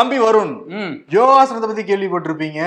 [0.00, 0.52] தம்பி வருண்
[1.10, 2.60] யோகாசனத்தை பத்தி கேள்விப்பட்டிருப்பீங்க.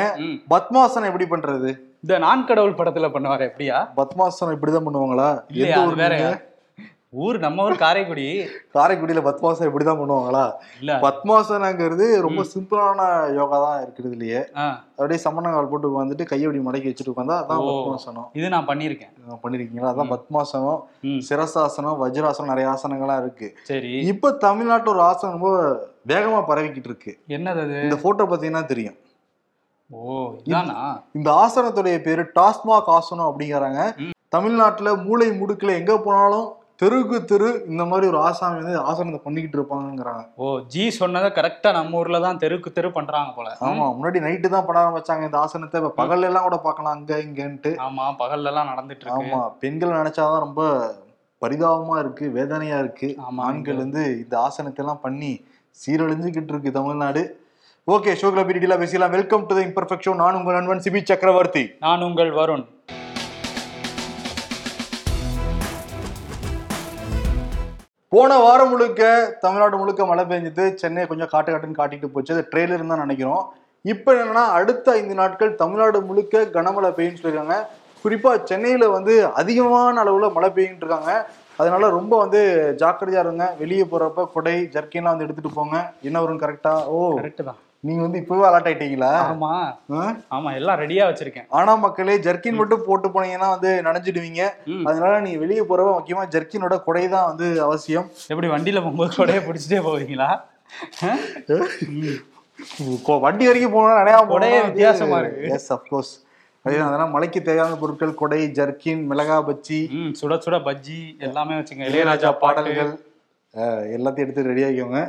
[0.49, 1.69] பத்மாசனம் எப்படி பண்றது?
[2.01, 3.77] இந்த நான் கடவுள் படத்துல பண்ணுவாரு எப்படியா?
[3.97, 5.29] பத்மாசனம் இப்படிதான் பண்ணுவாங்களா?
[5.87, 6.51] ஊர் வேற நீங்க?
[7.09, 8.25] ஊர் நம்ம ஊர் காரைக்குடி.
[8.73, 10.51] காரைக்குடியில பத்மாசனம் இப்படிதான் பண்ணுவாங்களா?
[10.79, 10.99] இல்ல.
[10.99, 14.45] பத்மாசனங்கிறது ரொம்ப சிம்பிளான யோகா தான் இருக்கிறது இல்லையே.
[14.95, 17.63] அப்படியே சமணங்கால் போட்டு உட்காந்துட்டு கையை இப்படி மடக்கி வச்சுட்டு உட்காந்தா அதான்.
[17.69, 18.27] பத்மாசனம்.
[18.33, 19.13] இது நான் பண்ணியிருக்கேன்.
[19.29, 19.91] அஹ் பண்ணிருக்கீங்களா?
[19.93, 20.81] அதான் பத்மாசனம்
[21.29, 23.57] சிரசாசனம் வஜ்ராசனம் நிறைய ஆசனங்கள்லாம் இருக்கு.
[23.63, 23.93] சரி.
[24.05, 28.97] இப்ப தமிழ்நாட்டுல ஒரு ஆசனம் ரொம்ப வேகமா பரவிக்கிட்டு இருக்கு என்னது இந்த போட்டோ பாத்தீங்கன்னா தெரியும்.
[29.89, 30.01] ஓ
[30.47, 30.79] இதானா?
[31.17, 33.81] இந்த ஆசனத்துடைய பேரு டாஸ்மாக் ஆசனம் அப்படிங்கிறாங்க.
[34.35, 36.49] தமிழ்நாட்டுல மூளை முடுக்குல எங்க போனாலும்
[36.81, 40.23] தெருவுக்கு தெரு இந்த மாதிரி ஒரு ஆசாமி வந்து ஆசனத்தை பண்ணிக்கிட்டு இருப்பாங்கங்கிறாங்க.
[40.43, 43.49] ஓ ஜி சொன்னதை கரெக்டா நம்ம ஊர்ல தான் தெருக்கு தெரு பண்றாங்க போல.
[43.67, 45.79] ஆமா முன்னாடி நைட்டு தான் பண்ண ஆரம்பிச்சாங்க இந்த ஆசனத்தை.
[45.81, 47.71] இப்ப பகல்ல எல்லாம் கூட பார்க்கலாம் அங்க இங்கன்ட்டு.
[47.87, 50.63] ஆமா பகல்ல எல்லாம் நடந்துட்டு இருக்கு ஆமா பெண்கள் நினைச்சாதான் ரொம்ப
[51.41, 53.07] பரிதாபமா இருக்கு வேதனையா இருக்கு.
[53.27, 55.31] ஆமா, ஆண்கள் வந்து இந்த ஆசனத்தை எல்லாம் பண்ணி
[55.81, 57.21] சீரழிஞ்சுக்கிட்டு இருக்கு தமிழ்நாடு.
[57.93, 61.63] ஓகே ஷோக்ல பீரியட்ல பேசலாம் welcome to the imperfect show நான் உங்கள் நண்பன் சிபி சக்கரவர்த்தி.
[61.85, 62.65] நான் உங்கள் வருண்.
[68.13, 69.03] போன வாரம் முழுக்க
[69.43, 72.33] தமிழ்நாடு முழுக்க மழை பெஞ்சுது சென்னை கொஞ்சம் காட்டு காட்டுன்னு காட்டிட்டு போச்சு.
[72.35, 73.43] அது ட்ரெய்லர் தான் நினைக்கிறோம்.
[73.93, 77.57] இப்போ என்னன்னா அடுத்த ஐந்து நாட்கள் தமிழ்நாடு முழுக்க கனமழை பெய்யுன்னு சொல்லியிருக்காங்க.
[78.03, 81.13] குறிப்பா சென்னையில வந்து அதிகமான அளவுல மழை பெய்யின்னு இருக்காங்க.
[81.59, 82.39] அதனால ரொம்ப வந்து
[82.81, 83.45] ஜாக்கிரதையா இருங்க.
[83.61, 85.75] வெளியே போறப்ப கொடை ஜர்க்கின்லாம் வந்து எடுத்துட்டு போங்க.
[86.07, 87.59] என்ன வரும் கரெக்டா ஓ கரெக்ட் தான்.
[87.87, 89.11] நீங்க வந்து இப்பவே அலர்ட் ஆயிட்டீங்களா?
[89.31, 89.51] ஆமா?
[90.35, 91.47] ஆமா எல்லாம் ரெடியா வச்சிருக்கேன்.
[91.57, 94.41] ஆனா மக்களே ஜர்க்கின் மட்டும் போட்டு போனீங்கன்னா வந்து நனைஞ்சிடுவீங்க.
[94.89, 98.07] அதனால நீ வெளியே போறப்ப முக்கியமா ஜர்க்கினோட கொடை தான் வந்து அவசியம்.
[98.33, 100.29] எப்படி வண்டியில போகும்போது கொடையை பிடிச்சிட்டே போவீங்களா?
[103.25, 104.15] வண்டி வரைக்கும் போனா நிறைய
[104.69, 105.45] வித்தியாசமா இருக்கு.
[105.57, 106.13] எஸ் அப்கோர்ஸ்
[106.65, 109.37] அதெல்லாம் மலைக்கு தேவையான பொருட்கள் கொடை ஜர்க்கின் மிளகா
[109.99, 112.93] ம் சுட சுட பஜ்ஜி எல்லாமே வச்சுங்க இளையராஜா பாடல்கள்
[113.95, 115.01] எல்லாத்தையும் எடுத்து ரெடி ஆகிக்கோங்க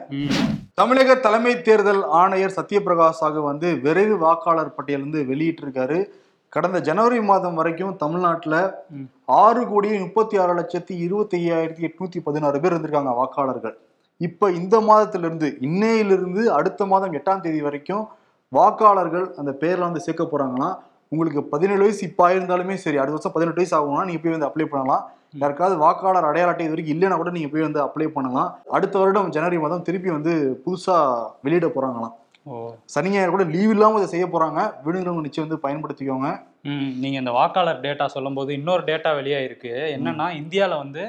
[0.79, 5.99] தமிழக தலைமை தேர்தல் ஆணையர் சத்யபிரகாஷ் சாகு வந்து விரைவு வாக்காளர் பட்டியல் வந்து வெளியிட்டிருக்காரு.
[6.55, 8.57] கடந்த ஜனவரி மாதம் வரைக்கும் தமிழ்நாட்டுல.
[9.45, 13.77] ஆறு கோடியே முப்பத்தி ஆறு லட்சத்தி இருபத்தி ஐயாயிரத்தி எட்நூத்தி பதினாறு பேர் இருந்திருக்காங்க வாக்காளர்கள்.
[14.21, 18.05] இப்ப இந்த மாதத்திலிருந்து இன்னையிலிருந்து அடுத்த மாதம் எட்டாம் தேதி வரைக்கும்
[18.53, 20.77] வாக்காளர்கள் அந்த பேர்ல வந்து சேர்க்க போறாங்களாம்.
[21.15, 24.67] உங்களுக்கு பதினேழு வயசு இப்ப ஆயிருந்தாலுமே சரி அடுத்த வருஷம் பதினெட்டு வயசு ஆகும்னா நீங்க போய் வந்து அப்ளை
[24.67, 25.05] பண்ணலாம்.
[25.35, 28.51] யாருக்காவது வாக்காளர் அடையாள அட்டை இது வரைக்கும் இல்லைன்னா கூட நீங்க போய் வந்து அப்ளை பண்ணலாம்.
[28.71, 30.97] அடுத்த வருடம் ஜனவரி மாதம் திருப்பி வந்து புதுசா
[31.43, 32.15] வெளியிட போறாங்களாம்.
[32.47, 32.55] ஓ.
[32.85, 34.61] சனி ஞாயிறு கூட லீவ் இல்லாம இதை செய்ய போறாங்க.
[34.85, 36.29] விடுங்கிறவங்க நிச்சயம் வந்து பயன்படுத்திக்கோங்க.
[36.63, 39.73] ம் நீங்க இந்த வாக்காளர் டேட்டா சொல்லும்போது இன்னொரு டேட்டா வெளியாயிருக்கு.
[39.97, 41.05] என்னன்னா இந்தியால வந்து.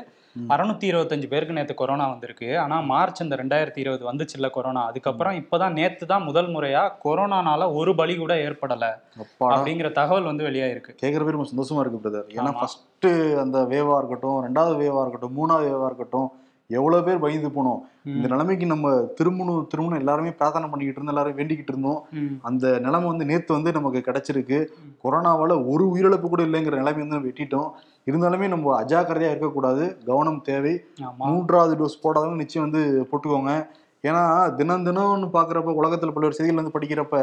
[0.49, 2.59] அறுநூத்தி இருபத்தஞ்சு பேருக்கு நேத்து கொரோனா வந்திருக்கு.
[2.59, 7.95] ஆனா மார்ச் இந்த ரெண்டாயிரத்தி இருபது வந்துச்சுல்ல கொரோனா அதுக்கப்புறம் இப்பதான் நேத்து தான் முதல் முறையா கொரோனானால ஒரு
[7.95, 8.93] பலி கூட ஏற்படல.
[9.19, 9.61] அப்பாடா.
[9.61, 10.93] அப்படிங்கிற தகவல் வந்து வெளியாயிருக்கு.
[11.01, 12.51] கேட்குற பேர் ரொம்ப சந்தோஷமா இருக்கு பிரதர் ஏன்னா.
[12.51, 13.07] ஃபர்ஸ்ட்
[13.37, 16.31] அந்த வேவா இருக்கட்டும் ரெண்டாவது வேவா இருக்கட்டும் மூணாவது வேவா இருக்கட்டும்
[16.69, 17.81] எவ்வளவு பேர் பயந்து போனோம்.
[18.15, 21.99] இந்த நிலைமைக்கு நம்ம திரும்பணும் திரும்பணும் எல்லாருமே பிரார்த்தனை பண்ணிக்கிட்டு இருந்தோம் எல்லாரும் வேண்டிக்கிட்டு இருந்தோம்.
[22.49, 24.59] அந்த நிலைமை வந்து நேத்து வந்து நமக்கு கிடைச்சிருக்கு.
[25.03, 27.69] கொரோனாவால ஒரு உயிரிழப்பு கூட இல்லைங்கிற நிலைமை வந்து நம்ம வெட்டிட்டோம்.
[28.09, 29.85] இருந்தாலுமே நம்ம அஜாக்கிரதையா இருக்கக்கூடாது.
[30.09, 30.73] கவனம் தேவை.
[31.17, 33.53] மூன்றாவது டோஸ் போடாதவங்க நிச்சயம் வந்து போட்டுக்கோங்க.
[34.07, 34.23] ஏன்னா
[34.57, 37.15] தினம் தினம்னு பாக்குறப்ப உலகத்துல பல்வேறு செய்திகள் வந்து படிக்கிறப்ப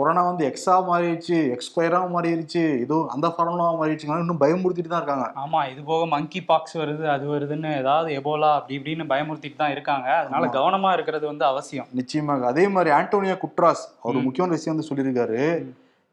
[0.00, 4.18] கொரோனா வந்து எக்ஸா மாறிடுச்சு எக்ஸ்பயரா மாறிடுச்சு ஏதோ அந்த ஃபார்முலா மாறிடுச்சுங்க.
[4.24, 5.26] இன்னும் பயமுறுத்திட்டு தான் இருக்காங்க.
[5.42, 10.08] ஆமா இது போக மங்கி பாக்ஸ் வருது அது வருதுன்னு ஏதாவது எபோலா அப்படி இப்படின்னு பயமுறுத்திட்டு தான் இருக்காங்க.
[10.20, 10.54] அதனால ஆமா.
[10.58, 11.88] கவனமா இருக்கிறது வந்து அவசியம்.
[12.00, 12.46] நிச்சயமாக.
[12.46, 14.26] அதே மாதிரி ஆண்டோனியா குட்ராஸ் அவர்.
[14.28, 15.40] முக்கியமான விஷயம் வந்து சொல்லியிருக்காரு.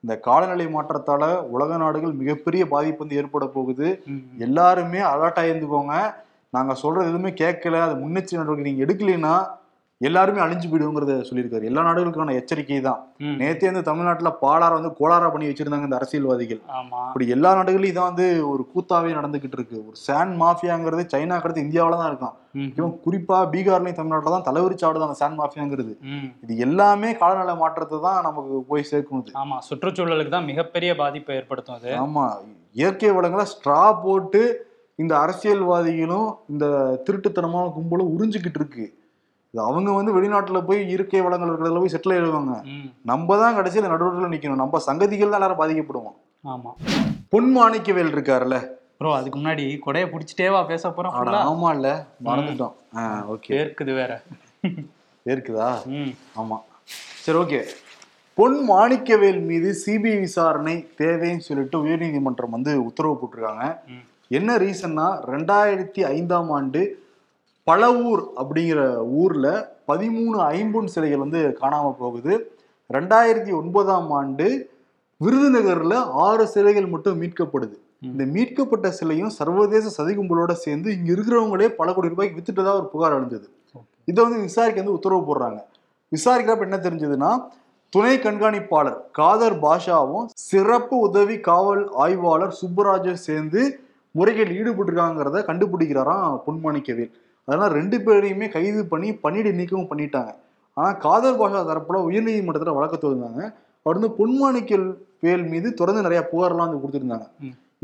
[0.04, 1.24] இந்த காலநிலை மாற்றத்தால
[1.56, 3.88] உலக நாடுகள் மிகப்பெரிய பாதிப்பு வந்து ஏற்பட போகுது.
[4.48, 5.96] எல்லாருமே அலர்ட் ஆயிருந்துக்கோங்க.
[6.54, 7.80] நாங்க சொல்றது எதுவுமே கேட்கல.
[7.86, 9.34] அது முன்னெச்சரிக்கை நடவடிக்கை நீங்க எடுக்கலைன்னா
[10.02, 11.68] எல்லாருமே அழிஞ்சு போயிடுவோங்கிறத சொல்லியிருக்காரு.
[11.70, 13.00] எல்லா நாடுகளுக்கான எச்சரிக்கை தான்.
[13.40, 16.60] நேத்தே வந்து தமிழ்நாட்டுல பாலார வந்து கோளாரா பண்ணி வச்சிருந்தாங்க இந்த அரசியல்வாதிகள்.
[17.08, 19.78] இப்படி எல்லா நாடுகளையும் இதான் வந்து ஒரு கூத்தாவே நடந்துகிட்டு இருக்கு.
[19.88, 22.36] ஒரு சாண்ட் மாஃபியாங்கிறது சைனா கடத்து இந்தியாவில தான் இருக்கான்.
[22.60, 25.96] முக்கியமா குறிப்பா பீகார்லயும் தமிழ்நாட்டில் தான் தலைவரிச்சாடுது அந்த சாண்ட் மாஃபியாங்கிறது.
[26.44, 31.78] இது எல்லாமே காலநிலை மாற்றத்தை தான் நமக்கு போய் சேர்க்கும் இது ஆமா சுற்றுச்சூழலுக்கு தான் மிகப்பெரிய பாதிப்பை ஏற்படுத்தும்
[31.80, 31.92] அது.
[32.06, 32.28] ஆமா
[32.82, 34.44] இயற்கை வளங்களை ஸ்ட்ரா போட்டு
[35.00, 36.66] இந்த அரசியல்வாதிகளும் இந்த
[37.08, 38.86] திருட்டுத்தனமான கும்பலும் உறிஞ்சிக்கிட்டு இருக்கு.
[39.70, 42.56] அவங்க வந்து வெளிநாட்டுல போய் இயற்கை வளங்கள் இருக்கிறதுல போய் செட்டில் ஆயிடுவாங்க.
[43.12, 44.62] நம்ம தான் கடைசியில் நடுவில் நிக்கணும்.
[44.64, 46.18] நம்ம சங்கதிகள் தான் எல்லாரும் பாதிக்கப்படுவோம்.
[46.54, 46.72] ஆமா.
[47.34, 48.58] பொன் மாணிக்கவேல் இருக்காருல்ல?
[49.00, 51.16] ப்ரோ அதுக்கு முன்னாடி கொடைய புடிச்சிட்டேவா பேச போறோம்?
[51.52, 51.90] ஆமா இல்ல
[52.28, 52.76] மறந்துட்டோம்.
[53.34, 53.52] ஓகே.
[53.56, 54.12] பேர்க்குது வேற.
[55.26, 55.72] இருக்குதா.
[56.42, 56.58] ஆமா.
[57.26, 57.60] சரி ஓகே.
[58.38, 63.66] பொன் மாணிக்கவேல் மீது சிபிஐ விசாரணை தேவைன்னு சொல்லிட்டு உயர்நீதிமன்றம் வந்து உத்தரவு போட்டிருக்காங்க.
[64.38, 66.82] என்ன ரீசன்னா ரெண்டாயிரத்தி ஐந்தாம் ஆண்டு
[67.68, 68.82] பழவூர் அப்படிங்கிற
[69.22, 69.48] ஊர்ல
[69.90, 72.34] பதிமூணு ஐம்பொன் சிலைகள் வந்து காணாம போகுது.
[72.90, 74.48] ரெண்டாயிரத்தி ஒன்பதாம் ஆண்டு
[75.22, 75.94] விருதுநகர்ல
[76.26, 77.76] ஆறு சிலைகள் மட்டும் மீட்கப்படுது.
[78.10, 83.18] இந்த மீட்கப்பட்ட சிலையும் சர்வதேச சதி கும்பலோட சேர்ந்து இங்க இருக்கிறவங்களே பல கோடி ரூபாய்க்கு வித்துட்டதா ஒரு புகார்
[83.18, 83.48] எழுந்தது
[84.10, 85.60] இதை வந்து விசாரிக்க வந்து உத்தரவு போடுறாங்க.
[86.12, 87.32] விசாரிக்கிறப்ப என்ன தெரிஞ்சதுன்னா
[87.94, 93.62] துணை கண்காணிப்பாளர் காதர் பாஷாவும் சிறப்பு உதவி காவல் ஆய்வாளர் சுப்புராஜும் சேர்ந்து
[94.16, 97.14] முறைகேட்டில் ஈடுபட்டிருக்காங்கிறத கண்டுபிடிக்கிறாராம் பொன்மாணிக்கவேல்.
[97.48, 100.32] அதனால ரெண்டு பேரையுமே கைது பண்ணி பணியிடை நீக்கவும் பண்ணிட்டாங்க.
[100.78, 103.42] ஆனா காதர் பாஷா தரப்புல உயர்நீதிமன்றத்துல வழக்கு தொடர்ந்தாங்க
[103.86, 104.88] அவர் வந்து பொன்மாணிக்கல்
[105.26, 107.28] வேல் மீது தொடர்ந்து நிறைய புகார்லாம் வந்து கொடுத்துருந்தாங்க.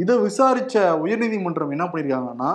[0.02, 2.52] இதை விசாரிச்ச உயர்நீதிமன்றம் என்ன பண்ணிருக்காங்கன்னா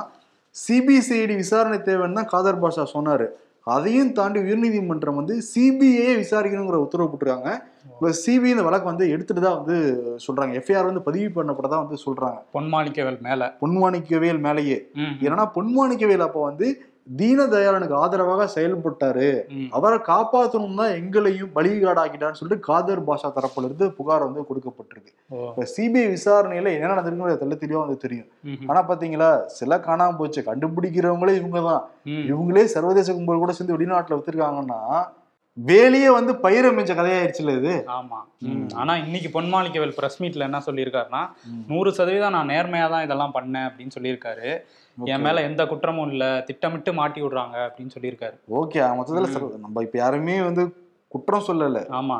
[0.55, 3.26] சிபிசிஐடி விசாரணை தேவைன்னு தான் காதர் பாஷா சொன்னாரு.
[3.75, 7.50] அதையும் தாண்டி உயர்நீதிமன்றம் வந்து சிபிஐயே விசாரிக்கணுங்கிற உத்தரவு போட்டிருக்காங்க.
[7.94, 9.76] இப்போ சிபிஐ இந்த வழக்கு வந்து எடுத்துட்டு தான் வந்து
[10.26, 10.52] சொல்றாங்க.
[10.61, 12.38] எஃப்ஐஆர் வந்து பதிவு பண்ணப்பட்டதா வந்து சொல்றாங்க.
[12.56, 13.50] பொன்மாணிக்கவேல் மேல.
[13.62, 14.78] பொன்மாணிக்கவேல் மேலேயே.
[15.26, 16.69] ஏன்னா பொன்மாணிக்கவேல் அப்ப வந்து
[17.08, 19.28] தீனதயாளனுக்கு ஆதரவாக செயல்பட்டாரு.
[19.70, 25.12] அவரை காப்பாற்றணும் தான் எங்களையும் பலிகாடாக்கிட்டான்னு சொல்லிட்டு காதர் பாஷா தரப்புல இருந்து புகார் வந்து கொடுக்கப்பட்டிருக்கு.
[25.49, 28.28] இப்ப சிபிஐ விசாரணையில என்ன நடந்திருக்குன்னு தெள்ள தெளிவா வந்து தெரியும்.
[28.70, 30.43] ஆனா பாத்தீங்களா சில காணாம போச்சு.
[30.43, 32.25] கண்டுபிடிக்கிறவங்களே இவங்க தான் ம்.
[32.32, 34.81] இவங்களே சர்வதேச கும்பல் கூட சேர்ந்து வெளிநாட்டுல வித்துருக்காங்கன்னா
[35.58, 37.72] வேலையே வந்து பயிரை மிஞ்ச கதையாயிருச்சுல இது?
[37.94, 38.19] ஆமா.
[38.75, 41.22] ஆனா இன்னைக்கு பொன்மாணிக்கவேல் பிரஸ் மீட்ல என்ன சொல்லியிருக்காருன்னா
[41.66, 44.50] நூறு சதவீதம் நான் நேர்மையா தான் இதெல்லாம் பண்ணேன் அப்படின்னு சொல்லியிருக்காரு.
[44.99, 46.44] என் மேல எந்த குற்றமும் இல்ல.
[46.46, 48.37] திட்டமிட்டு மாட்டி விடுறாங்க அப்படின்னு சொல்லியிருக்காரு.
[48.55, 48.81] ஓகே.
[48.99, 50.64] மொத்தத்துல நம்ம இப்ப யாருமே வந்து
[51.12, 51.78] குற்றம் சொல்லல.
[51.99, 52.16] ஆமா.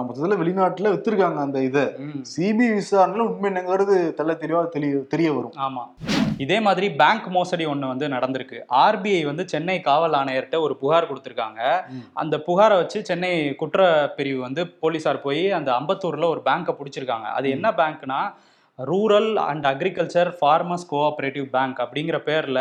[0.00, 1.82] மொத்தத்துல வெளிநாட்டுல வித்திருக்காங்க அந்த இதை.
[1.98, 2.20] ம்.
[2.32, 5.56] சிபிஐ விசாரணையில உண்மை என்னங்கிறது தெள்ள தெளிவா தெரிய தெரிய வரும்.
[5.60, 5.84] ஆமா.
[6.44, 8.58] இதே மாதிரி பேங்க் மோசடி ஒன்று வந்து நடந்திருக்கு.
[8.84, 11.60] ஆர்பிஐ வந்து சென்னை காவல் ஆணையர்கிட்ட ஒரு புகார் கொடுத்துருக்காங்க.
[12.22, 13.32] அந்த புகாரை வச்சு சென்னை
[13.62, 17.28] குற்றப்பிரிவு வந்து போலீஸார் போய் அந்த அம்பத்தூர்ல ஒரு பேங்க்கை பிடிச்சிருக்காங்க.
[17.38, 18.20] அது என்ன பேங்க்னா
[18.88, 22.58] rural and agriculture farmers cooperative bank அப்படிங்கிற பேர்ல.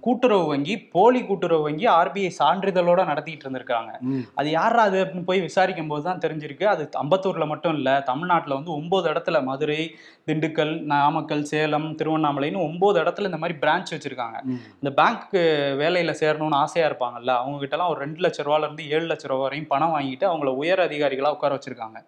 [0.00, 3.92] கூட்டுறவு வங்கி போலி கூட்டுறவு வங்கி ஆர்பிஐ சான்றிதழோட நடத்திட்டு இருந்திருக்காங்க.
[4.34, 8.72] அது யாரா அது அப்படின்னு போய் விசாரிக்கும் போது தான் தெரிஞ்சிருக்கு அது அம்பத்தூர்ல மட்டும் இல்ல தமிழ்நாட்டுல வந்து
[8.72, 9.80] ஒன்பது இடத்துல மதுரை
[10.28, 14.38] திண்டுக்கல் நாமக்கல் சேலம் திருவண்ணாமலைன்னு ஒன்பது இடத்துல இந்த மாதிரி பிரான்ச் வச்சிருக்காங்க.
[14.80, 15.42] இந்த பேங்க்கு
[15.82, 19.42] வேலையில சேரணும்னு ஆசையா இருப்பாங்கல்ல அவங்க கிட்ட எல்லாம் ஒரு ரெண்டு லட்ச ரூபால இருந்து ஏழு லட்ச ரூபா
[19.42, 21.98] வரையும் பணம் வாங்கிட்டு அவங்கள உயர் அதிகாரிகளா உட்கார வச்சிருக்காங்க.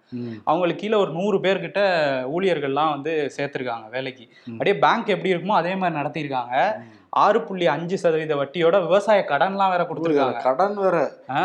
[0.44, 1.80] அவங்களுக்கு கீழே ஒரு நூறு பேர்கிட்ட
[2.36, 3.12] ஊழியர்கள்லாம் வந்து
[3.48, 4.26] சேர்த்திருக்காங்க வேலைக்கு.
[4.52, 6.54] அப்படியே பேங்க் எப்படி இருக்குமோ அதே மாதிரி நடத்தியிருக்காங்க.
[7.10, 10.42] ஆறு புள்ளி அஞ்சு சதவீத வட்டியோட விவசாய கடன்லாம் வேற கொடுத்துருக்காங்க.
[10.42, 10.96] கடன் வேற.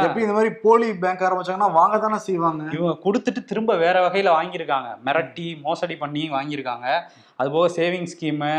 [0.06, 2.64] எப்படி இந்த மாதிரி போலி பேங்க் ஆரம்பிச்சாங்கன்னா வாங்க தானே செய்வாங்க.
[2.78, 4.90] இவங்க கொடுத்துட்டு திரும்ப வேற வகையில வாங்கியிருக்காங்க.
[5.06, 6.88] மிரட்டி மோசடி பண்ணி வாங்கியிருக்காங்க.
[7.40, 8.54] அதுபோக சேவிங் ஸ்கீமு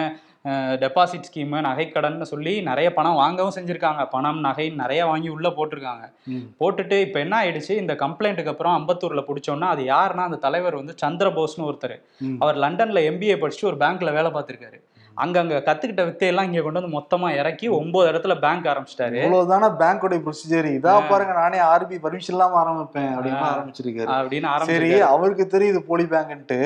[0.83, 4.03] டெபாசிட் ஸ்கீமு நகைக்கடன்னு சொல்லி நிறைய பணம் வாங்கவும் செஞ்சிருக்காங்க.
[4.11, 6.05] பணம் நகை நிறைய வாங்கி உள்ள போட்டிருக்காங்க.
[6.61, 7.75] போட்டுட்டு இப்போ என்ன ஆயிடுச்சு?
[7.83, 11.97] இந்த கம்ப்ளைண்ட்டுக்கு அப்புறம் அம்பத்தூர்ல பிடிச்சோன்னா அது யாருன்னா அந்த தலைவர் வந்து சந்திரபோஸ்னு ஒருத்தர்.
[12.39, 14.81] அவர் லண்டன்ல எம்பிஏ படிச்சுட்டு ஒரு பேங்க்ல வேலை பார்த்திருக்காரு.
[15.17, 19.19] அங்கங்க கத்துக்கிட்ட வித்தையெல்லாம் இங்க கொண்டு வந்து மொத்தமா இறக்கி ஒன்பது இடத்துல பேங்க் ஆரம்பிச்சிட்டாரு.
[19.25, 24.09] இவ்வளவுதானே பேங்கோட ப்ரொசீஜர் இதா பாருங்க நானே ஆர்பி பர்மிஷன் இல்லாம ஆரம்பிப்பேன் அப்படின்னு ஆரம்பிச்சிருக்காரு.
[24.17, 26.59] அப்படின்னு சரி அவருக்கு தெரியுது போலி பேங்க்ன்ட்டு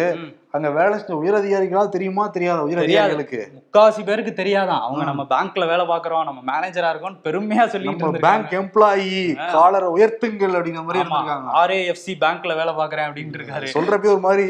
[0.54, 2.22] அங்க வேலை செஞ்ச உயர் அதிகாரிகளா தெரியுமா?
[2.26, 2.60] தெரியாத?
[2.62, 3.08] உயர் தெரியாது.
[3.08, 5.04] அதிகாரிகளுக்கு முக்காவாசி பேருக்கு தெரியாதான் அவங்க.
[5.04, 8.20] நம்ம பேங்க்ல வேலை பாக்குறோம் நம்ம மேனேஜரா இருக்கோம் பெருமையா இருந்திருக்காங்க.
[8.20, 9.10] பேங்க் எம்ப்ளாயி
[9.52, 11.00] காலரை உயர்த்துங்கள் அப்படிங்கிற மாதிரி.
[11.02, 11.50] இருந்திருக்காங்க.
[11.62, 13.68] ஆர்ஏஎஃப்சி பேங்க்ல வேலை பாக்குறேன் அப்படின்ட்டு இருக்காரு.
[13.74, 14.46] சொல்றப்பே ஒரு மாதிரி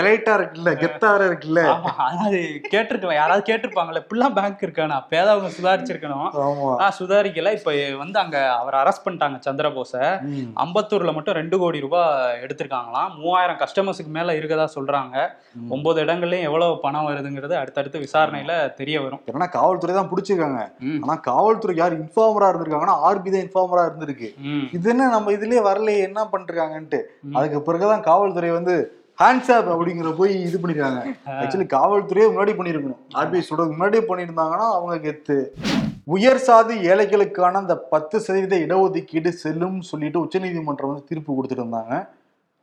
[0.00, 1.62] எலைட்டா இருக்குல்ல கெத்தா வேற இருக்குல்ல.
[1.70, 1.92] ஆமா.
[1.98, 2.40] ஆனா அது
[2.74, 4.98] கேட்டிருக்கலாம் யாராவது கேட்டிருப்பாங்கல்ல இப்படிலாம் பேங்க் இருக்கானா?
[5.02, 6.28] அப்பயாவது அவங்க சுதாரிச்சிருக்கணும்.
[6.44, 6.70] ஆமா.
[6.74, 7.52] ஆனா சுதாரிக்கல.
[7.52, 9.94] இப்ப வந்து அங்க அவர் அரெஸ்ட் பண்ணிட்டாங்க சந்திரபோஸ.
[10.64, 13.10] அம்பத்தூர்ல மட்டும் ரெண்டு கோடி ரூபாய் எடுத்திருக்காங்களாம்.
[13.16, 15.16] மூவாயிரம் கஸ்டமர்ஸுக்கு மேல இருக்கதா சொல்றாங்க.
[15.74, 19.22] ஒன்பது இடங்கள்லயும் எவ்வளவு பணம் வருதுங்கிறது அடுத்தடுத்து விசாரணையில தெரிய வரும்.
[19.30, 20.60] ஏன்னா காவல்துறை தான் பிடிச்சிருக்காங்க.
[21.04, 24.30] ஆனா காவல்துறைக்கு யார் இன்ஃபார்மரா இருந்திருக்காங்கன்னா ஆர்பி தான் இன்ஃபார்மரா இருந்திருக்கு.
[24.78, 27.34] இது என்ன நம்ம இதுலயே வரலையே என்ன பண்ணிருக்காங்கன்ட்டு ம்.
[27.36, 28.76] அதுக்கு பிறகுதான் காவல்துறை வந்து
[29.18, 31.00] ஹேண்ட்ஸ் அப் அப்படிங்கிற போய் இது பண்ணிருக்காங்க.
[31.40, 33.00] ஆக்சுவலி காவல்துறையே முன்னாடி பண்ணிருக்கணும்.
[33.14, 35.36] ஆர்பிஐ சுட முன்னாடியே பண்ணியிருந்தாங்கன்னா அவங்க கெத்து.
[36.06, 41.94] உயர் சாதி ஏழைகளுக்கான அந்த பத்து சதவீத இடஒதுக்கீடு செல்லும் சொல்லிட்டு உச்சநீதிமன்றம் வந்து தீர்ப்பு கொடுத்துட்டு இருந்தாங்க.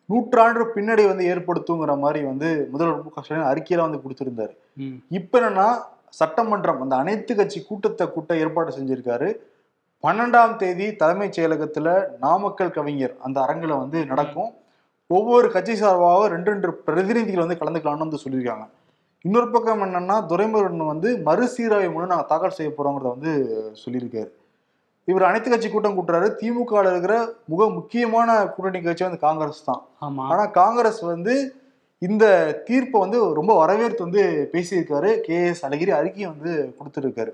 [0.10, 4.54] நூற்றாண்டு பின்னடை வந்து ஏற்படுத்துங்கிற மாதிரி வந்து முதல்வர் மு க ஸ்டாலின் அறிக்கையில வந்து கொடுத்திருந்தாரு.
[5.20, 5.68] இப்ப என்னன்னா
[6.20, 9.30] சட்டமன்றம் அந்த அனைத்து கட்சி கூட்டத்தை கூட்ட ஏற்பாடு செஞ்சிருக்காரு.
[10.04, 11.88] பன்னெண்டாம் தேதி தலைமைச் செயலகத்துல
[12.26, 14.52] நாமக்கல் கவிஞர் அந்த அரங்குல வந்து நடக்கும்.
[15.10, 18.66] ஒவ்வொரு கட்சி சார்பாக ரெண்டு ரெண்டு பிரதிநிதிகள் வந்து கலந்துக்கலாம்னு வந்து சொல்லியிருக்காங்க.
[19.26, 23.32] இன்னொரு பக்கம் என்னன்னா துரைமுருகன் வந்து மறுசீராய்வு மனு நாங்கள் தாக்கல் செய்ய போறோங்கிறத வந்து
[23.84, 24.30] சொல்லியிருக்காரு.
[25.10, 26.28] இவர் அனைத்து கட்சி கூட்டம் கூட்டுறாரு.
[26.40, 27.16] திமுக இருக்கிற
[27.52, 29.82] மிக முக்கியமான கூட்டணி கட்சி வந்து காங்கிரஸ் தான்.
[30.32, 31.36] ஆனா காங்கிரஸ் வந்து
[32.08, 32.26] இந்த
[32.68, 34.24] தீர்ப்பை வந்து ரொம்ப வரவேற்று வந்து
[34.54, 35.12] பேசியிருக்காரு.
[35.28, 37.32] கே எஸ் அழகிரி அறிக்கையை வந்து கொடுத்துருக்காரு.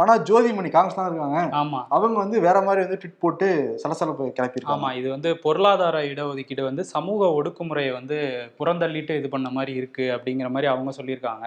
[0.00, 1.40] ஆனா ஜோதிமணி காங்கிரஸ் தான் இருக்காங்க.
[1.60, 1.80] ஆமா.
[1.96, 3.48] அவங்க வந்து வேற மாதிரி வந்து ட்விட் போட்டு
[3.82, 4.76] சலசலப்பை கிளப்பியிருக்காங்க.
[4.76, 8.18] ஆமா இது வந்து பொருளாதார இடஒதுக்கீடு வந்து சமூக ஒடுக்குமுறையை வந்து
[8.60, 11.46] புறந்தள்ளிட்டு இது பண்ண மாதிரி இருக்கு அப்படிங்கிற மாதிரி அவங்க சொல்லியிருக்காங்க.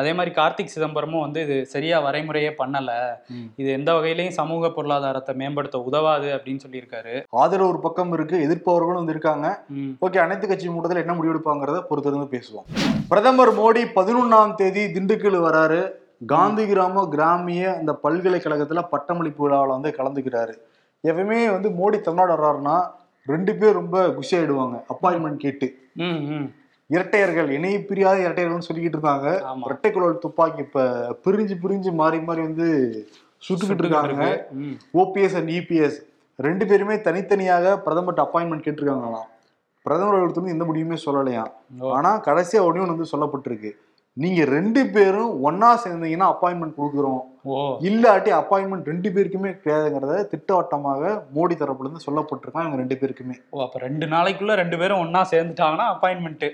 [0.00, 2.90] அதே மாதிரி கார்த்திக் சிதம்பரமும் வந்து இது சரியா வரைமுறையே பண்ணல.
[3.60, 7.14] இது எந்த வகையிலையும் சமூக பொருளாதாரத்தை மேம்படுத்த உதவாது அப்படின்னு சொல்லியிருக்காரு.
[7.42, 9.46] ஆதரவு ஒரு பக்கம் இருக்கு எதிர்ப்பவர்களும் வந்து இருக்காங்க.
[10.06, 12.66] ஓகே அனைத்து கட்சி கூட்டத்தில் என்ன முடிவெடுப்பாங்கிறத பொறுத்திருந்து பேசுவோம்.
[13.12, 15.80] பிரதமர் மோடி பதினொன்னாம் தேதி திண்டுக்கல் வராரு.
[16.32, 20.54] காந்தி கிராம கிராமிய அந்த பல்கலைக்கழகத்துல பட்டமளிப்பு விழாவில் வந்து கலந்துக்கிறாரு.
[21.08, 22.76] எப்பவுமே வந்து மோடி தமிழ்நாடு வர்றாருன்னா
[23.26, 25.68] ரெண்டு பேர் ரொம்ப குஷி ஆயிடுவாங்க அப்பாயின்மெண்ட் கேட்டு.
[26.86, 29.28] இரட்டையர்கள் இணைய பிரியாத இரட்டையர்கள்னு சொல்லிக்கிட்டு இருந்தாங்க
[29.64, 30.82] இரட்டை குழல் துப்பாக்கி இப்ப
[31.24, 32.68] பிரிஞ்சு பிரிஞ்சு மாறி மாறி வந்து
[33.48, 34.48] சுட்டுக்கிட்டு இருக்காங்க.
[34.94, 35.98] ஓபிஎஸ் அண்ட் இபிஎஸ்
[36.36, 39.28] ரெண்டு பேருமே தனித்தனியாக பிரதமர்கிட்ட அப்பாயின்மெண்ட் கேட்டிருக்காங்களாம்.
[39.82, 41.52] பிரதமர் அலுவலகத்துல எந்த முடிவுமே சொல்லலையாம்.
[41.96, 43.70] ஆனா கடைசியா ஒன்று வந்து சொல்லப்பட்டிருக்கு.
[44.16, 47.22] நீங்க ரெண்டு பேரும் ஒண்ணா சேர்ந்தீங்கன்னா அப்பாயின்மெண்ட் கொடுக்குறோம்.
[47.80, 51.02] இல்லாட்டி அப்பாயின்மெண்ட் ரெண்டு பேருக்குமே கிடையாதுங்கிறத திட்டவட்டமாக
[51.34, 53.36] மோடி தரப்புல இருந்து சொல்லப்பட்டிருக்காங்க இவங்க ரெண்டு பேருக்குமே.
[53.50, 56.46] ஓ அப்ப ரெண்டு நாளைக்குள்ள ரெண்டு பேரும் ஒண்ணா சேர்ந்துட்டாங்கன்னா அப்பாயின்மெண்ட்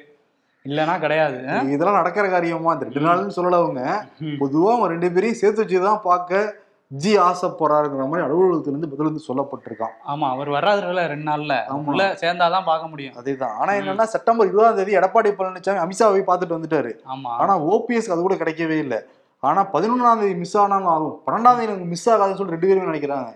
[0.64, 1.38] இல்லனா கிடையாது?
[1.68, 2.72] இதெல்லாம் நடக்கிற காரியமா?
[2.72, 3.84] இந்த ரெண்டு நாள்னு சொல்லல அவங்க.
[4.20, 4.36] ம்.
[4.40, 6.60] பொதுவா அவங்க ரெண்டு பேரையும் சேர்த்து வச்சுதான் பார்க்க
[7.00, 9.94] ஜி ஆசை போறாருங்கிற மாதிரி அலுவலகத்துல இருந்து பதில் வந்து சொல்லப்பட்டிருக்கான்.
[10.06, 11.54] ஆமா அவர் வர்றாருல ரெண்டு நாள்ல.
[11.84, 13.14] உள்ள சேர்ந்தாதான் பார்க்க முடியும்.
[13.14, 13.54] அதேதான்.
[13.58, 16.92] ஆனா என்னன்னா செப்டம்பர் இருபதாம் தேதி எடப்பாடி பழனிசாமி அமித்ஷாவை பார்த்துட்டு வந்துட்டாரு.
[17.14, 17.32] ஆமா.
[17.42, 18.98] ஆனா ஓபிஎஸ் அது கூட கிடைக்கவே இல்லை.
[19.40, 21.16] ஆனா பதினொன்றாம் தேதி மிஸ் ஆனாலும் ஆகும்.
[21.26, 23.30] பன்னெண்டாம் தேதி எனக்கு மிஸ் ஆகாதுன்னு சொல்லி ரெண்டு பேருமே நினைக்கிறாங்க.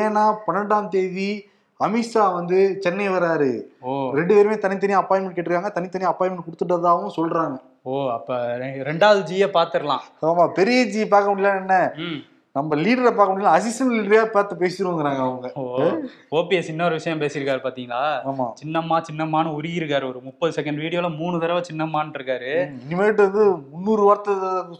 [0.00, 1.30] ஏன்னா பன்னெண்டாம் தேதி
[1.80, 3.52] அமித்ஷா வந்து சென்னை வராரு.
[4.18, 5.70] ரெண்டு பேருமே தனித்தனியா அப்பாயின்மெண்ட் கேட்டிருக்காங்க.
[5.78, 7.56] தனித்தனியா அப்பாயின்மெண்ட் கொடுத்துட்டதாகவும் சொல்றாங்க.
[7.82, 8.36] ஓ அப்ப
[8.90, 11.76] ரெண்டாவது ஜிய பாத்துரலாம் ஆமா பெரிய ஜி பார்க்க முடியல என்ன?
[12.56, 15.46] நம்ம லீடரை பார்க்க முடியல அசிஸ்டன்ட் லீடரா பார்த்து பேசிடுவோங்கிறாங்க அவங்க.
[16.38, 18.02] ஓபிஎஸ் இன்னொரு விஷயம் பேசியிருக்காரு பாத்தீங்களா?
[18.30, 18.44] ஆமா.
[18.60, 22.52] சின்னம்மா சின்னம்மான்னு உருகிருக்காரு ஒரு முப்பது செகண்ட் வீடியோல மூணு தடவை சின்னம்மான்னு இருக்காரு.
[22.84, 24.34] இனிமேட்டு வந்து முந்நூறு வார்த்தை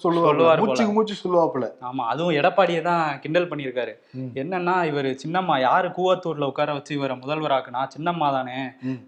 [0.04, 0.61] சொல்லுவாரு.
[0.62, 1.69] மூச்சுக்கு மூச்சு சொல்லுவாப்புல.
[1.88, 3.95] ஆமா அதுவும் எடப்பாடியை தான் கிண்டல் பண்ணியிருக்காரு.
[4.43, 8.57] என்னன்னா இவர் சின்னம்மா யாரு கூவத்தூர்ல உட்கார வச்சு இவரை முதல்வராக்குனா சின்னம்மா தானே.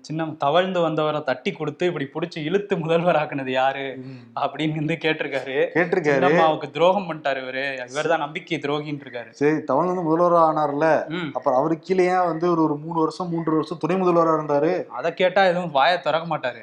[0.08, 3.86] சின்னம் தவழ்ந்து வந்தவரை தட்டி கொடுத்து இப்படி புடிச்சு இழுத்து முதல்வராக்குனது யாரு?
[4.42, 5.56] அப்படின்னு வந்து கேட்டிருக்காரு.
[5.78, 6.68] கேட்டிருக்காரு.
[6.76, 7.66] துரோகம் பண்ணிட்டாரு இவரு.
[7.94, 8.54] இவர் தான் நம்பிக்கை.
[8.64, 9.30] துரோகின்னு இருக்காரு.
[9.40, 10.86] சரி தமிழ் வந்து முதல்வர் ஆனார்ல
[11.36, 14.72] அப்புறம் அவருக்கு கீழே வந்து ஒரு ஒரு மூணு வருஷம் மூன்று வருஷம் துணை முதல்வரா இருந்தாரு.
[14.98, 16.62] அதை கேட்டா எதுவும் வாயை திறக்க மாட்டாரு.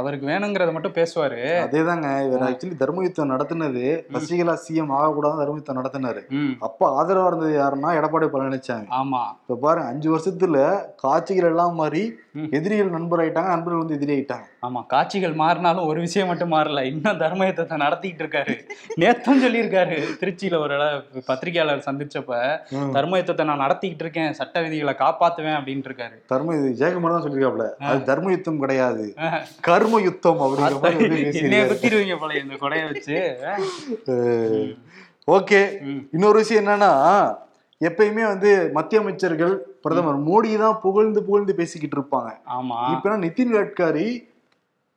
[0.00, 1.40] அவருக்கு வேணுங்கிறத மட்டும் பேசுவாரு.
[1.64, 3.84] அதேதாங்க இவர் ஆக்சுவலி தர்ம யுத்தம் நடத்தினது
[4.14, 6.22] சசிகலா சிஎம் ஆகக்கூடாது தர்ம யுத்தம் நடத்தினாரு.
[6.68, 9.22] அப்ப ஆதரவா இருந்தது யாருன்னா எடப்பாடி பழனிசாமி ஆமா.
[9.42, 10.58] இப்ப பாருங்க அஞ்சு வருஷத்துல
[11.04, 12.04] காட்சிகள் எல்லாம் மாறி.
[12.58, 16.80] எதிரிகள் நண்பர் ஆயிட்டாங்க நண்பர்கள் வந்து எதிரி ஆயிட்டாங்க ஆமா காட்சிகள் மாறினாலும் ஒரு விஷயம் மட்டும் மாறல.
[16.90, 18.54] இன்னும் தர்ம யுத்தத்தை நடத்திட்டு இருக்காரு.
[19.02, 19.96] நேத்தும் சொல்லியிருக்காரு.
[20.20, 20.76] திருச்சியில ஒரு
[21.28, 22.40] பத்திரிகையாளர் சந்திச்சப்ப
[22.96, 24.36] தர்ம யுத்தத்தை நான் நடத்திக்கிட்டு இருக்கேன்.
[24.40, 26.16] சட்ட விதிகளை காப்பாத்துவேன் அப்படின்ட்டு இருக்காரு.
[26.34, 29.06] தர்ம இது ஜெயக்குமார் தான் சொல்லியிருக்காப்ல அது தர்ம யுத்தம் கிடையாது.
[29.70, 33.18] கர்ம யுத்தம் அப்படிங்கிற குத்திடுவீங்க போல இந்த கொடைய வச்சு.
[35.36, 35.62] ஓகே.
[36.16, 36.94] இன்னொரு விஷயம் என்னன்னா
[37.80, 39.52] எப்பயுமே வந்து மத்திய அமைச்சர்கள்
[39.84, 42.30] பிரதமர் மோடி தான் புகழ்ந்து புகழ்ந்து பேசிக்கிட்டு இருப்பாங்க.
[42.56, 42.80] ஆமா.
[42.94, 44.08] இப்ப நிதின் கட்காரி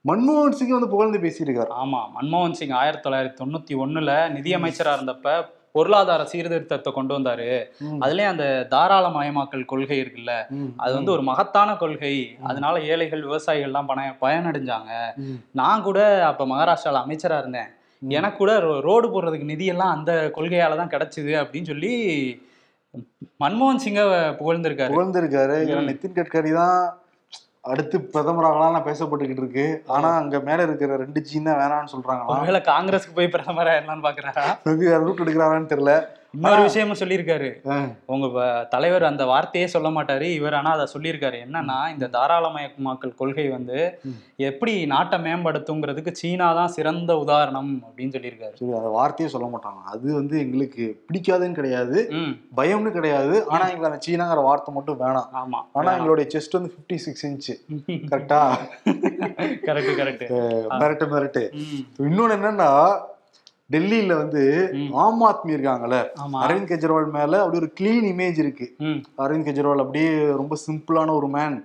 [0.08, 5.36] மன்மோகன் சிங் வந்து புகழ்ந்து பேசியிருக்காரு ஆமா மன்மோகன் சிங் ஆயிரத்தி தொள்ளாயிரத்தி தொண்ணூத்தி ஒண்ணுல நிதியமைச்சரா இருந்தப்ப
[5.76, 7.48] பொருளாதார சீர்திருத்தத்தை கொண்டு வந்தாரு.
[8.04, 10.34] அதுலயும் அந்த தாராளமயமாக்கல் கொள்கை இருக்குல்ல.
[10.84, 12.12] அது வந்து ஒரு மகத்தான கொள்கை.
[12.50, 14.92] அதனால ஏழைகள் விவசாயிகள்லாம் பண பயனடைஞ்சாங்க.
[15.62, 16.00] நான் கூட
[16.32, 17.72] அப்ப மகாராஷ்டிரால அமைச்சரா இருந்தேன்.
[18.02, 18.54] எனக்கு கூட
[18.88, 21.94] ரோடு போடுறதுக்கு நிதியெல்லாம் அந்த கொள்கையால தான் கிடைச்சது அப்படின்னு சொல்லி
[23.44, 24.04] மன்மோகன் சிங்க
[24.42, 24.94] புகழ்ந்திருக்காரு.
[24.96, 25.58] புகழ்ந்திருக்காரு.
[25.92, 26.78] நிதின் கட்கரி தான்
[27.72, 29.66] அடுத்து பிரதமராகலாம் பேசப்பட்டுக்கிட்டு இருக்கு.
[29.96, 32.32] ஆனா அங்க மேல இருக்கிற ரெண்டு ஜீன் தான் வேணாம்னு சொல்றாங்களாம்.
[32.34, 34.44] ஒருவேளை காங்கிரஸ்க்கு போய் பிரதமர் ஆயிடலாம்னு பாக்குறாரா?
[34.66, 35.94] மேபி வேற ரூட் எடுக்கிறாரான்னு தெரியல.
[36.36, 37.50] இன்னொரு விஷயமும் சொல்லியிருக்காரு.
[38.14, 38.28] உங்க
[38.70, 40.28] தலைவர் அந்த வார்த்தையே சொல்ல மாட்டாரு.
[40.40, 41.38] இவர் ஆனா அதை சொல்லியிருக்காரு.
[41.46, 43.80] என்னன்னா இந்த தாராளமயமாக்கல் கொள்கை வந்து.
[44.50, 48.56] எப்படி நாட்டை மேம்படுத்துங்கிறதுக்கு சீனா தான் சிறந்த உதாரணம் அப்படின்னு சொல்லியிருக்காரு.
[48.62, 49.82] சரி அந்த வார்த்தையே சொல்ல மாட்டாங்க.
[49.94, 52.00] அது வந்து எங்களுக்கு பிடிக்காதுன்னு கிடையாது.
[52.62, 53.36] பயம்னு கிடையாது.
[53.54, 55.30] ஆனா எங்களுக்கு அந்த சீனாங்கிற வார்த்தை மட்டும் வேணாம்.
[55.44, 55.62] ஆமா.
[55.80, 57.56] ஆனா எங்களுடைய செஸ்ட் வந்து 56 சிக்ஸ் இன்ச்சு
[58.12, 58.42] கரெக்டா
[59.70, 60.28] கரெக்ட் கரெக்ட்
[60.82, 61.46] மிரட்டு மிரட்டு.
[62.10, 62.70] இன்னொன்னு என்னன்னா
[63.74, 64.44] டெல்லியில வந்து.
[65.04, 66.00] ஆம் ஆத்மி இருக்காங்கல்ல.
[66.44, 68.68] அரவிந்த் கெஜ்ரிவால் மேல அப்படி ஒரு கிளீன் இமேஜ் இருக்கு.
[69.24, 70.12] அரவிந்த் கெஜ்ரிவால் அப்படியே
[70.42, 71.58] ரொம்ப சிம்பிளான ஒரு மேன்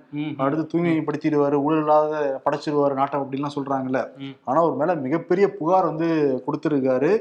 [0.43, 4.01] அடுத்து தூய்மைப்படுத்திடுவாரு ஊழல் இல்லாத படைச்சிருவாரு நாட்டை அப்படின்லாம் சொல்றாங்கல்ல.
[4.43, 6.09] ஆனா ஒரு மேல மிகப்பெரிய புகார் வந்து
[6.47, 7.11] கொடுத்திருக்காரு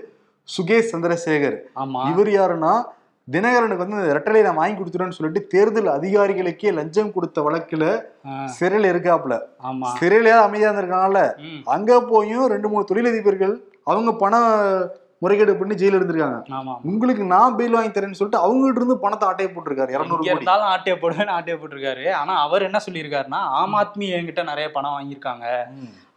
[0.48, 1.58] சுகேஷ் சந்திரசேகர்.
[2.12, 2.74] இவர் யாருன்னா
[3.32, 7.84] தினகரனுக்கு வந்து இந்த ரெட்டலை நான் வாங்கி கொடுத்துட்டேன்னு சொல்லிட்டு தேர்தல் அதிகாரிகளுக்கே லஞ்சம் கொடுத்த வழக்குல
[8.60, 9.34] சிறையில இருக்காப்புல.
[9.62, 9.88] ஆமா.
[10.00, 11.36] சிறையில அமைதியா இருந்திருக்காங்கல்ல.
[11.38, 11.60] ம்.
[11.64, 13.54] அங்க போயும் ரெண்டு மூணு தொழிலதிபர்கள்
[13.84, 14.36] அவங்க பண
[15.22, 16.36] முறைகேடு பண்ணி ஜெயில இருந்திருக்காங்க.
[16.82, 19.90] உங்களுக்கு நான் பெயில் வாங்கி தரேன்னு சொல்லிட்டு அவங்ககிட்ட இருந்து பணத்தை ஆட்டையை போட்டிருக்காரு.
[19.90, 22.12] இருநூறு இருந்தாலும் ஆட்டைய போடுவேன் ஆட்டைய போட்டிருக்காரு.
[22.12, 25.46] ஆனா அவர் என்ன சொல்லியிருக்காருன்னா ஆம் ஆத்மி என்கிட்ட நிறைய பணம் வாங்கியிருக்காங்க.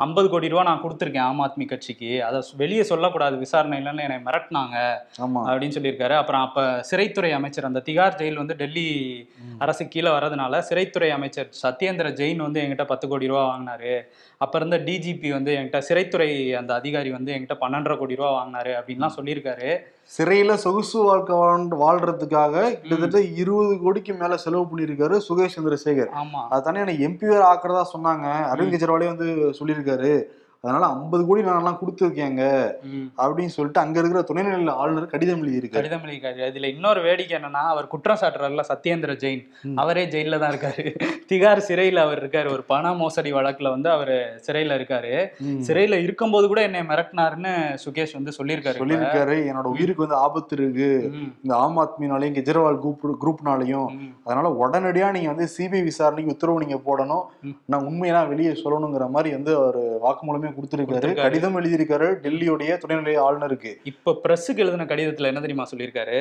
[0.01, 2.25] ஐம்பது கோடி ரூபா நான் கொடுத்துருக்கேன் ஆம் ஆத்மி கட்சிக்கு.
[2.25, 6.15] அதை வெளியே சொல்லக்கூடாது விசாரணையிலன்னு என்னை மிரட்டினாங்க அப்படின்னு சொல்லியிருக்காரு.
[6.15, 9.29] அப்புறம் அப்ப சிறைத்துறை அமைச்சர் அந்த திகார் ஜெயில் வந்து டெல்லி.
[9.57, 14.01] அரசு கீழே வரதுனால சிறைத்துறை அமைச்சர் சத்யேந்திர ஜெயின் வந்து என்கிட்ட பத்து கோடி ரூபா வாங்கினாரு.
[14.37, 19.09] அப்ப இருந்த டிஜிபி வந்து என்கிட்ட சிறைத்துறை அந்த அதிகாரி வந்து என்கிட்ட பன்னெண்டரை கோடி ரூபா வாங்கினாரு அப்படின்லாம்
[19.15, 19.77] சொல்லியிருக்காரு.
[20.17, 26.07] சிறையில சொகுசு வாழ்க்கை வாழ்- வாழ்றதுக்காக கிட்டத்தட்ட இருபது கோடிக்கு மேல செலவு பண்ணியிருக்காரு சுகேஷ் சந்திரசேகர்.
[26.23, 26.47] ஆமா.
[26.49, 28.25] அது தானே எனக்கு எம்பி வேற ஆக்குறதா சொன்னாங்க.
[28.27, 29.25] அரவிந்த் கெஜ்ரிவாலே வந்து
[29.59, 29.89] சொல்லியிருக்காரு.
[29.91, 30.15] करे
[30.63, 33.21] அதனால ஐம்பது கோடி நான்லாம் கொடுத்துருக்கேங்க ம்.
[33.21, 35.69] அப்படின்னு சொல்லிட்டு அங்க இருக்கிற துணைநிலை ஆளுநர் கடிதம் எழுதியிருக்காரு.
[35.69, 36.49] கடிதம் எழுதியிருக்காரு.
[36.51, 39.73] இதுல இன்னொரு வேடிக்கை என்னன்னா அவர் குற்றம் சாட்டுறாருல சத்யேந்திர ஜெயின்.
[39.75, 40.85] அவரே ஜெயில தான் இருக்காரு.
[41.29, 42.51] திகார் சிறையில அவர் இருக்காரு.
[42.51, 45.27] ஒரு பண மோசடி வழக்குல வந்து அவர் சிறையில இருக்காரு.
[45.67, 48.79] சிறையில இருக்கும்போது கூட என்னை மிரட்டினாருன்னு சுகேஷ் வந்து சொல்லியிருக்காரு.
[48.81, 49.37] சொல்லியிருக்காரு.
[49.49, 51.11] என்னோட உயிருக்கு வந்து ஆபத்து இருக்கு.
[51.43, 54.13] இந்த ஆம் ஆத்மினாலையும் கெஜ்ரிவால் குரூப் குரூப்னாலையும்.
[54.23, 57.53] அதனால உடனடியா நீங்க வந்து சிபிஐ விசாரணைக்கு உத்தரவு நீங்க போடணும்.
[57.65, 61.21] நான் உண்மையெல்லாம் வெளியே சொல்லணுங்கிற மாதிரி வந்து அவர் வாக்குமூலமே கொடுத்திருக்காரு கொடுத்திருக்காரு.
[61.21, 66.19] கடிதம் எழுதியிருக்காரு டெல்லியோடைய துணைநிலை ஆளுநருக்கு இப்ப பிரஸ்ஸுக்கு எழுதின கடிதத்துல என்ன தெரியுமா சொல்லியிருக்காரு.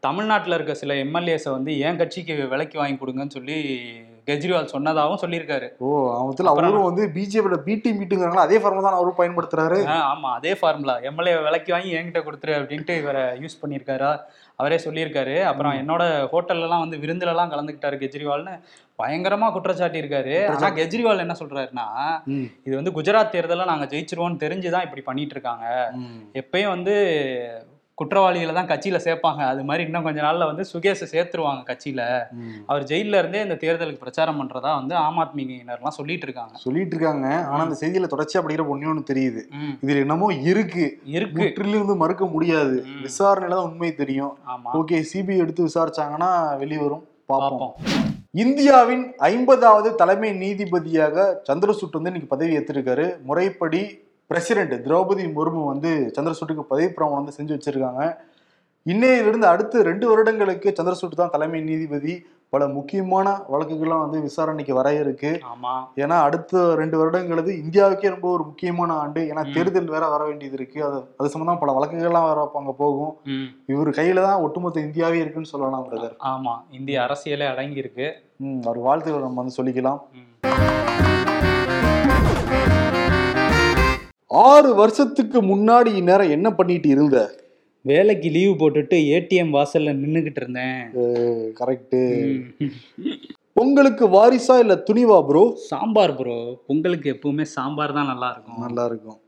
[0.00, 3.58] தமிழ்நாட்டுல இருக்க சில எம்எல்ஏஸை வந்து என் கட்சிக்கு விலைக்கு வாங்கி கொடுங்கன்னு சொல்லி
[4.26, 5.68] கெஜ்ரிவால் சொன்னதாகவும் சொல்லியிருக்காரு.
[5.78, 5.88] ஓ
[6.20, 9.78] அவத்துல அவரும் வந்து பிஜேபியோட பிடி மீட்டுங்கிறாங்களா அதே ஃபார்ம் தான் அவரும் பயன்படுத்துறாரு.
[10.10, 14.12] ஆமா அதே ஃபார்முலா எம்எல்ஏ விலைக்கு வாங்கி என்கிட்ட கொடுத்துரு அப்படின்ட்டு இவரை யூஸ் பண்ணியிருக்காரா.
[14.56, 15.42] அவரே சொல்லியிருக்காரு.
[15.42, 18.54] அப்புறம் என்னோட ஹோட்டல்லலாம் வந்து விருந்துலலாம் கலந்துக்கிட்டாரு கெஜ்ரிவால்னு.
[19.02, 20.34] பயங்கரமா குற்றச்சாட்டி இருக்காரு.
[20.46, 21.86] ஆனா கெஜ்ரிவால் என்ன சொல்றாருன்னா.
[22.64, 25.66] இது வந்து குஜராத் தேர்தலில் நாங்க ஜெயிச்சிருவோம்னு தெரிஞ்சுதான் இப்படி பண்ணிட்டு இருக்காங்க.
[26.32, 26.96] எப்பயும் வந்து
[28.00, 29.42] குற்றவாளிகளை தான் கட்சியில சேர்ப்பாங்க.
[29.52, 32.02] அது மாதிரி இன்னும் கொஞ்ச நாள்ல வந்து சுகேஷை சேர்த்துருவாங்க கட்சியில.
[32.70, 36.54] அவர் ஜெயில்ல இருந்தே இந்த தேர்தலுக்கு பிரச்சாரம் பண்றதா வந்து ஆம் ஆத்மியினர்லாம் சொல்லிட்டு இருக்காங்க.
[36.66, 39.42] சொல்லிட்டு இருக்காங்க ஆனா அந்த செய்தியில தொடர்ச்சியா படிக்கிற ஒண்ணே ஒண்ணு தெரியுது.
[39.84, 40.86] இதுல என்னமோ இருக்கு.
[41.18, 41.40] இருக்கு.
[41.42, 42.76] முற்றிலும் வந்து மறுக்க முடியாது.
[43.06, 44.34] விசாரணையில தான் உண்மை தெரியும்.
[44.80, 46.30] ஓகே சிபிஐ எடுத்து விசாரிச்சாங்கன்னா
[46.62, 47.60] வெளியே வரும் பார்ப்போம்.
[47.62, 48.06] பார்ப்போம்.
[48.44, 53.80] இந்தியாவின் ஐம்பதாவது தலைமை நீதிபதியாக சந்திரசூட் வந்து இன்னைக்கு பதவி ஏற்றிருக்காரு முறைப்படி
[54.30, 58.02] பிரசிடென்ட் திரௌபதி முர்மு வந்து சந்திரசூட்டுக்கு பதவி பிரமாணம் வந்து செஞ்சு வச்சிருக்காங்க.
[58.86, 62.24] இன்னையிலிருந்து அடுத்து ரெண்டு வருடங்களுக்கு சந்திரசூட் தான் தலைமை நீதிபதி.
[62.52, 65.40] பல முக்கியமான வழக்குகள்லாம் வந்து விசாரணைக்கு வர இருக்கு.
[65.50, 65.74] ஆமா.
[65.96, 69.20] ஏன்னா அடுத்த ரெண்டு வருடங்கிறது இந்தியாவுக்கே ரொம்ப ஒரு முக்கியமான ஆண்டு.
[69.20, 69.52] ஏன்னா.
[69.52, 70.84] தேர்தல் வேற வர வேண்டியது இருக்கு.
[70.84, 73.12] அது அது சம்பந்தமா பல வழக்குகள்லாம் வேற அங்க போகும்.
[73.66, 76.54] இவர் கையில தான் ஒட்டுமொத்த இந்தியாவே இருக்குன்னு சொல்லலாம் பிரதர் ஆமா.
[76.70, 80.00] இந்திய அரசியலே அடங்கி இருக்கு ம் அவர் வாழ்த்துக்களை நம்ம வந்து சொல்லிக்கலாம்.
[84.30, 87.18] ஆறு வருஷத்துக்கு முன்னாடி இந்நேரம் என்ன பண்ணிட்டு இருந்த?
[87.84, 90.80] வேலைக்கு லீவு போட்டுட்டு ஏடிஎம் வாசல்ல நின்னுகிட்டு இருந்தேன்.
[91.60, 91.96] கரெக்ட்.
[93.56, 99.18] பொங்கலுக்கு வாரிசா இல்ல துணிவா ப்ரோ சாம்பார் ப்ரோ பொங்கலுக்கு எப்பவுமே சாம்பார் தான் நல்லா இருக்கும் நல்லா இருக்கும்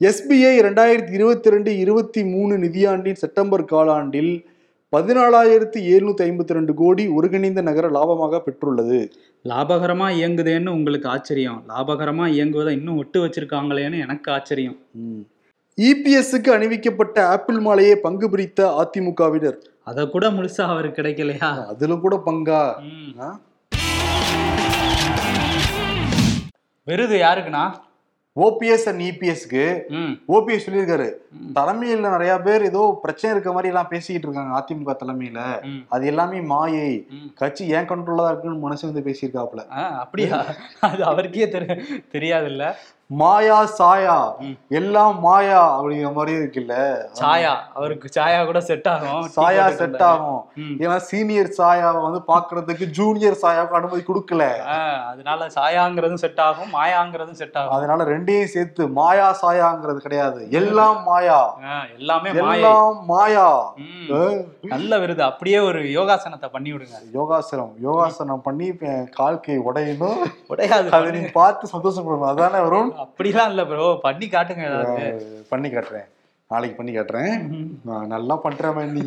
[0.00, 4.32] எஸ்பிஐ ரெண்டாயிரத்தி இருபத்தி ரெண்டு இருபத்தி மூணு நிதியாண்டின் செப்டம்பர் காலாண்டில்
[4.94, 8.96] பதினாலாயிரத்தி எழுநூத்தி ஐம்பத்தி ரெண்டு கோடி ஒருங்கிணைந்த நகர லாபமாக பெற்றுள்ளது.
[9.50, 11.58] லாபகரமா இயங்குதேன்னு உங்களுக்கு ஆச்சரியம்.
[11.68, 14.76] லாபகரமா இயங்குவதை இன்னும் விட்டு வச்சிருக்காங்களேன்னு எனக்கு ஆச்சரியம்.
[15.88, 19.58] இபிஎஸ்க்கு அணிவிக்கப்பட்ட ஆப்பிள் மாலையை பங்கு பிரித்த அதிமுகவினர்.
[19.90, 21.50] அத கூட முழுசா அவருக்கு கிடைக்கலையா?
[21.74, 22.62] அதுல கூட பங்கா?
[26.90, 27.64] விருது யாருக்குண்ணா?
[28.44, 29.64] ஓபிஎஸ் அண்ட் இபிஎஸ்க்கு
[30.34, 31.08] ஓபிஎஸ் சொல்லியிருக்காரு.
[31.58, 35.40] தலைமையில நிறைய பேர் ஏதோ பிரச்சனை இருக்க மாதிரி எல்லாம் பேசிக்கிட்டு இருக்காங்க அதிமுக தலைமையில.
[35.88, 36.92] அது எல்லாமே மாயை.
[37.34, 39.64] கட்சி ஏன் கண்ட்ரோல்ல தான் இருக்குன்னு மனுஷன் வந்து பேசியிருக்காப்ல
[40.04, 40.38] அப்படியா?
[40.90, 41.66] அது அவருக்கே தெரி
[42.16, 42.64] தெரியாதுல்ல.
[43.10, 44.16] மாயா சாயா.
[44.68, 46.74] எல்லாம் மாயா அப்படிங்கிற மாதிரி இருக்குல்ல?
[47.20, 47.52] சாயா.
[47.74, 49.24] அவருக்கு சாயா கூட செட் ஆகும்.
[49.36, 50.02] சாயா செட்.
[50.02, 50.42] ஆகும்.
[50.82, 54.44] ஏன்னா சீனியர் சாயாவை வந்து பாக்குறதுக்கு ஜூனியர் சாயாவுக்கு அனுமதி கொடுக்கல.
[55.12, 57.74] அதனால சாயாங்கிறதும் செட் ஆகும் மாயாங்கிறதும் செட் ஆகும்.
[57.76, 60.50] அதனால ரெண்டையும் சேர்த்து மாயா சாயாங்கிறது கிடையாது.
[60.50, 61.40] எல்லாம் மாயா.
[61.98, 63.48] எல்லாமே எல்லாம் மாயா.
[64.74, 65.22] நல்ல விருது.
[65.22, 66.96] அப்படியே ஒரு யோகாசனத்தை பண்ணி விடுங்க.
[67.12, 67.74] யோகாசனம்.
[67.88, 70.22] யோகாசனம் பண்ணி இப்ப கால் கை உடையணும்.
[70.48, 70.88] உடையாது.
[70.88, 72.30] அதை நீங்க பார்த்து சந்தோஷப்படணும்.
[72.32, 76.08] அதானே வரும் அப்படிலாம் இல்ல ப்ரோ பண்ணி காட்டுங்க ஏதாவது பண்ணி காட்டுறேன்.
[76.52, 77.34] நாளைக்கு பண்ணி காட்டுறேன்.
[78.14, 79.04] நல்லா பண்றேன் நீ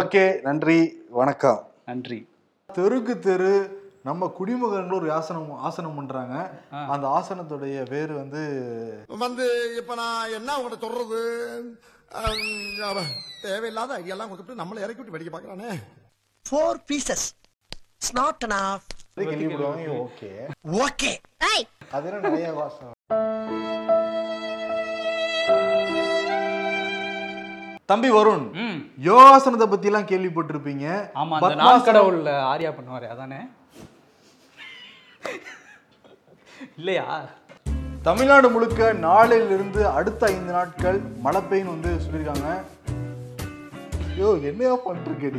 [0.00, 0.78] ஓகே நன்றி
[1.20, 1.60] வணக்கம்.
[1.90, 2.18] நன்றி.
[2.76, 3.54] தெருக்கு தெரு
[4.08, 6.34] நம்ம குடிமகன்கள் ஒரு ஆசனம் ஆசனம் பண்றாங்க.
[6.94, 8.42] அந்த ஆசனத்துடைய பேர் வந்து
[9.24, 9.46] வந்து
[9.80, 11.20] இப்ப நான் என்ன உங்கள்கிட்ட சொல்றது?
[13.44, 15.70] தேவையில்லாத ஐடியாலாம் கொடுத்துட்டு நம்மளை இறக்கி விட்டு வெடிக்க பாக்குறானே
[16.46, 17.22] four pieces.
[17.98, 18.38] It's not
[19.16, 19.32] enough.
[19.32, 20.30] கேள்விப்படுவாங்க ஓகே
[20.84, 21.14] Okay.
[21.92, 22.92] அதெல்லாம் நிறைய வாசம்
[27.88, 28.44] தம்பி வருண்
[29.06, 33.40] யோகாசனத்தை பத்தி எல்லாம் கேள்விப்பட்டிருப்பீங்க ஆமா அந்த பத்மாசனம் நான் கடவுள்ல ஆரியா பண்ணுவாரு அதானே
[36.76, 37.06] இல்லையா
[38.02, 42.50] தமிழ்நாடு முழுக்க நாளையிலிருந்து அடுத்த ஐந்து நாட்கள் மழை பெய்யும் வந்து சொல்லியிருக்காங்க
[44.18, 45.30] யோ என்னையா பண்ணிருக்க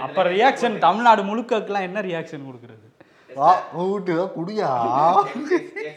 [0.00, 2.84] அப்ப ரியாக்ஷன் தமிழ்நாடு முழுக்கக்கெல்லாம் என்ன ரியாக்ஷன் கொடுக்கறது?
[3.72, 4.70] வீட்டு குடியா?